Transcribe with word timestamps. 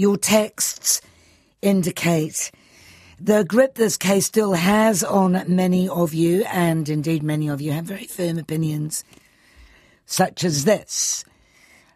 Your 0.00 0.16
texts 0.16 1.02
indicate 1.60 2.50
the 3.20 3.44
grip 3.44 3.74
this 3.74 3.98
case 3.98 4.24
still 4.24 4.54
has 4.54 5.04
on 5.04 5.44
many 5.46 5.90
of 5.90 6.14
you, 6.14 6.42
and 6.44 6.88
indeed 6.88 7.22
many 7.22 7.48
of 7.48 7.60
you 7.60 7.72
have 7.72 7.84
very 7.84 8.06
firm 8.06 8.38
opinions, 8.38 9.04
such 10.06 10.42
as 10.42 10.64
this. 10.64 11.22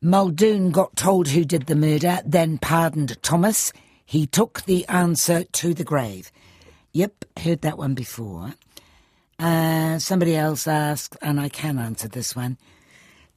Muldoon 0.00 0.70
got 0.70 0.94
told 0.94 1.26
who 1.26 1.44
did 1.44 1.66
the 1.66 1.74
murder, 1.74 2.20
then 2.24 2.58
pardoned 2.58 3.20
Thomas. 3.20 3.72
He 4.06 4.28
took 4.28 4.62
the 4.62 4.86
answer 4.86 5.42
to 5.42 5.74
the 5.74 5.82
grave. 5.82 6.30
Yep, 6.92 7.24
heard 7.40 7.62
that 7.62 7.78
one 7.78 7.94
before. 7.94 8.54
Uh, 9.40 9.98
somebody 9.98 10.36
else 10.36 10.68
asked, 10.68 11.16
and 11.20 11.40
I 11.40 11.48
can 11.48 11.80
answer 11.80 12.06
this 12.06 12.36
one. 12.36 12.58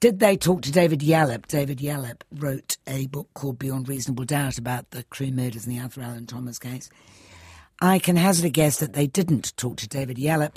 Did 0.00 0.18
they 0.18 0.38
talk 0.38 0.62
to 0.62 0.72
David 0.72 1.00
Yallop? 1.00 1.46
David 1.46 1.78
Yallop 1.78 2.24
wrote 2.32 2.78
a 2.86 3.06
book 3.08 3.28
called 3.34 3.58
Beyond 3.58 3.86
Reasonable 3.86 4.24
Doubt 4.24 4.56
about 4.56 4.92
the 4.92 5.02
Crewe 5.04 5.30
murders 5.30 5.66
in 5.66 5.74
the 5.74 5.78
Arthur 5.78 6.00
Allen 6.00 6.24
Thomas 6.24 6.58
case. 6.58 6.88
I 7.82 7.98
can 7.98 8.16
hazard 8.16 8.46
a 8.46 8.48
guess 8.48 8.78
that 8.78 8.94
they 8.94 9.06
didn't 9.06 9.54
talk 9.58 9.76
to 9.76 9.86
David 9.86 10.16
Yallop 10.16 10.56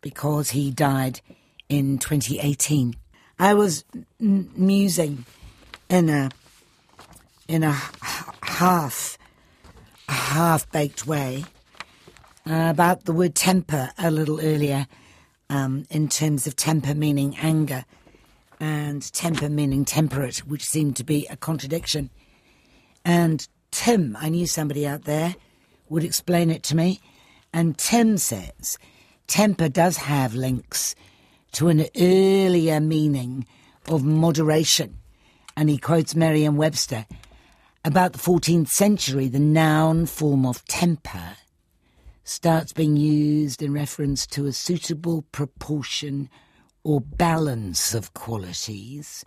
because 0.00 0.50
he 0.50 0.70
died 0.70 1.20
in 1.68 1.98
2018. 1.98 2.96
I 3.38 3.52
was 3.52 3.84
m- 4.18 4.50
musing 4.56 5.26
in 5.90 6.08
a 6.08 6.30
in 7.48 7.62
a 7.62 7.72
half 7.72 9.18
half 10.08 10.70
baked 10.72 11.06
way 11.06 11.44
uh, 12.48 12.68
about 12.70 13.04
the 13.04 13.12
word 13.12 13.34
temper 13.34 13.90
a 13.98 14.10
little 14.10 14.40
earlier, 14.40 14.86
um, 15.50 15.84
in 15.90 16.08
terms 16.08 16.46
of 16.46 16.56
temper 16.56 16.94
meaning 16.94 17.36
anger, 17.42 17.84
and 18.60 19.10
temper 19.12 19.48
meaning 19.48 19.84
temperate, 19.84 20.38
which 20.46 20.64
seemed 20.64 20.94
to 20.96 21.04
be 21.04 21.26
a 21.28 21.36
contradiction. 21.36 22.10
And 23.04 23.48
Tim, 23.70 24.16
I 24.20 24.28
knew 24.28 24.46
somebody 24.46 24.86
out 24.86 25.04
there, 25.04 25.34
would 25.88 26.04
explain 26.04 26.50
it 26.50 26.62
to 26.64 26.76
me. 26.76 27.00
And 27.52 27.76
Tim 27.76 28.18
says 28.18 28.78
temper 29.26 29.68
does 29.68 29.96
have 29.96 30.34
links 30.34 30.94
to 31.52 31.68
an 31.68 31.86
earlier 31.96 32.78
meaning 32.80 33.46
of 33.88 34.04
moderation. 34.04 34.98
And 35.56 35.68
he 35.68 35.78
quotes 35.78 36.14
Merriam 36.14 36.56
Webster 36.56 37.06
about 37.84 38.12
the 38.12 38.18
14th 38.18 38.68
century, 38.68 39.26
the 39.26 39.38
noun 39.38 40.04
form 40.04 40.44
of 40.44 40.64
temper 40.66 41.36
starts 42.24 42.72
being 42.72 42.96
used 42.96 43.62
in 43.62 43.72
reference 43.72 44.26
to 44.26 44.46
a 44.46 44.52
suitable 44.52 45.22
proportion 45.32 46.28
or 46.82 47.00
balance 47.00 47.94
of 47.94 48.14
qualities 48.14 49.24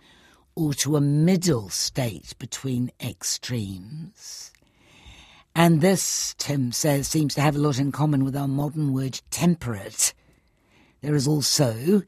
or 0.56 0.74
to 0.74 0.96
a 0.96 1.00
middle 1.00 1.68
state 1.68 2.34
between 2.38 2.90
extremes. 3.00 4.52
And 5.54 5.80
this, 5.80 6.34
Tim 6.38 6.72
says, 6.72 7.06
seems 7.08 7.34
to 7.34 7.40
have 7.40 7.56
a 7.56 7.60
lot 7.60 7.78
in 7.78 7.92
common 7.92 8.24
with 8.24 8.36
our 8.36 8.48
modern 8.48 8.92
word 8.92 9.20
temperate. 9.30 10.12
There 11.00 11.14
is 11.14 11.28
also, 11.28 12.02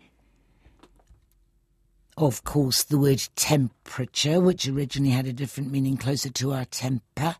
of 2.17 2.43
course, 2.45 2.83
the 2.83 2.99
word 2.99 3.23
temperature, 3.37 4.41
which 4.41 4.67
originally 4.67 5.13
had 5.13 5.27
a 5.27 5.33
different 5.33 5.71
meaning 5.71 5.97
closer 5.97 6.31
to 6.31 6.53
our 6.55 6.65
temper, 6.65 7.37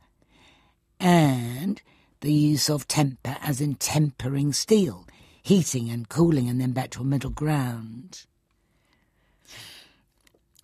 and 1.01 1.83
the 2.21 2.33
use 2.33 2.71
of 2.71 2.87
temper 2.87 3.37
as 3.41 3.61
in 3.61 3.75
tempering 3.75 4.53
steel, 4.53 5.07
heating 5.47 5.89
and 5.89 6.09
cooling, 6.09 6.49
and 6.49 6.61
then 6.61 6.73
back 6.73 6.91
to 6.91 7.01
a 7.01 7.05
middle 7.05 7.31
ground. 7.31 8.25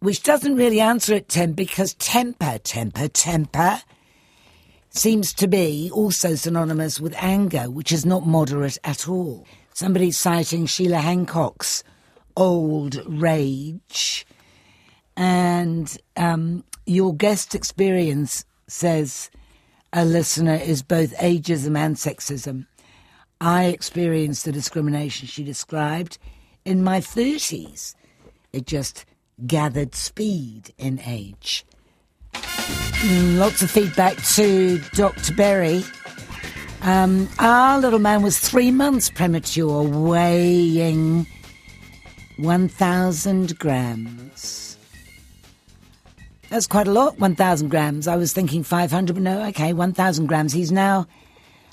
Which 0.00 0.24
doesn't 0.24 0.56
really 0.56 0.80
answer 0.80 1.14
it, 1.14 1.28
Tim, 1.28 1.52
because 1.52 1.94
temper, 1.94 2.58
temper, 2.58 3.06
temper 3.06 3.80
seems 4.90 5.32
to 5.34 5.46
be 5.46 5.88
also 5.94 6.34
synonymous 6.34 6.98
with 6.98 7.14
anger, 7.18 7.70
which 7.70 7.92
is 7.92 8.04
not 8.04 8.26
moderate 8.26 8.76
at 8.82 9.08
all. 9.08 9.46
Somebody's 9.72 10.18
citing 10.18 10.66
Sheila 10.66 10.98
Hancock's 10.98 11.84
old 12.36 13.00
rage. 13.06 14.26
And 15.16 15.96
um, 16.16 16.64
your 16.86 17.14
guest 17.14 17.54
experience 17.54 18.44
says 18.66 19.30
a 19.92 20.04
listener 20.04 20.56
is 20.56 20.82
both 20.82 21.16
ageism 21.18 21.78
and 21.78 21.94
sexism. 21.94 22.66
I 23.42 23.64
experienced 23.64 24.44
the 24.44 24.52
discrimination 24.52 25.26
she 25.26 25.42
described 25.42 26.16
in 26.64 26.84
my 26.84 27.00
30s. 27.00 27.96
It 28.52 28.68
just 28.68 29.04
gathered 29.48 29.96
speed 29.96 30.72
in 30.78 31.00
age. 31.04 31.66
Lots 33.04 33.60
of 33.62 33.68
feedback 33.68 34.16
to 34.34 34.78
Dr. 34.94 35.34
Berry. 35.34 35.82
Um, 36.82 37.28
our 37.40 37.80
little 37.80 37.98
man 37.98 38.22
was 38.22 38.38
three 38.38 38.70
months 38.70 39.10
premature, 39.10 39.82
weighing 39.82 41.26
1,000 42.36 43.58
grams. 43.58 44.76
That's 46.48 46.68
quite 46.68 46.86
a 46.86 46.92
lot, 46.92 47.18
1,000 47.18 47.70
grams. 47.70 48.06
I 48.06 48.14
was 48.14 48.32
thinking 48.32 48.62
500, 48.62 49.14
but 49.14 49.22
no, 49.22 49.42
okay, 49.46 49.72
1,000 49.72 50.26
grams. 50.26 50.52
He's 50.52 50.70
now 50.70 51.08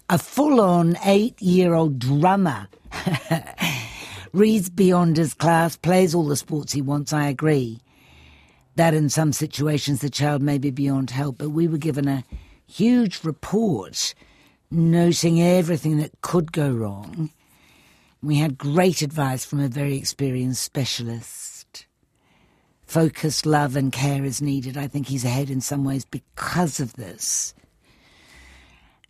a 0.10 0.18
full 0.18 0.60
on 0.60 0.98
eight 1.06 1.42
year 1.42 1.74
old 1.74 2.00
drummer. 2.00 2.68
Reads 4.34 4.70
beyond 4.70 5.18
his 5.18 5.34
class, 5.34 5.76
plays 5.76 6.14
all 6.14 6.26
the 6.26 6.36
sports 6.36 6.74
he 6.74 6.82
wants, 6.82 7.14
I 7.14 7.28
agree 7.28 7.80
that 8.80 8.94
in 8.94 9.10
some 9.10 9.34
situations 9.34 10.00
the 10.00 10.10
child 10.10 10.42
may 10.42 10.58
be 10.58 10.72
beyond 10.72 11.10
help, 11.10 11.38
but 11.38 11.50
we 11.50 11.68
were 11.68 11.78
given 11.78 12.08
a 12.08 12.24
huge 12.66 13.26
report 13.26 14.14
noting 14.72 15.42
everything 15.42 15.98
that 15.98 16.22
could 16.22 16.54
go 16.54 16.72
wrong. 16.72 17.30
We 18.24 18.38
had 18.38 18.58
great 18.58 19.02
advice 19.02 19.44
from 19.44 19.60
a 19.60 19.68
very 19.68 19.98
experienced 19.98 20.64
specialist. 20.64 21.88
Focused 22.86 23.46
love 23.46 23.76
and 23.76 23.92
care 23.92 24.24
is 24.24 24.42
needed. 24.42 24.78
I 24.78 24.88
think 24.88 25.08
he's 25.08 25.26
ahead 25.26 25.50
in 25.50 25.60
some 25.60 25.84
ways 25.84 26.06
because 26.06 26.80
of 26.80 26.94
this. 26.94 27.54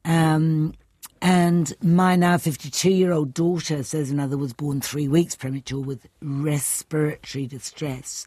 Um, 0.04 0.74
and 1.22 1.74
my 1.82 2.16
now 2.16 2.38
52 2.38 2.92
year 2.92 3.12
old 3.12 3.34
daughter 3.34 3.84
says 3.84 4.10
another 4.10 4.38
was 4.38 4.54
born 4.54 4.82
three 4.82 5.08
weeks 5.08 5.36
premature 5.36 5.82
with 5.82 6.08
respiratory 6.22 7.48
distress. 7.48 8.26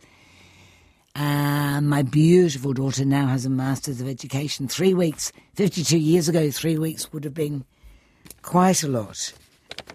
Uh, 1.15 1.81
my 1.83 2.03
beautiful 2.03 2.73
daughter 2.73 3.05
now 3.05 3.27
has 3.27 3.45
a 3.45 3.51
Master's 3.51 4.01
of 4.01 4.09
Education. 4.09 4.67
Three 4.67 4.95
weeks, 4.95 5.31
52 5.57 5.99
years 5.99 6.29
ago, 6.29 6.51
three 6.51 6.79
weeks 6.79 7.13
would 7.13 7.25
have 7.25 7.35
been 7.35 7.65
quite 8.41 8.83
a 8.83 8.89
lot, 8.89 9.33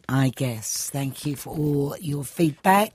I 0.08 0.30
guess. 0.30 0.90
Thank 0.92 1.26
you 1.26 1.36
for 1.36 1.58
all 1.58 1.98
your 2.00 2.24
feedback. 2.24 2.86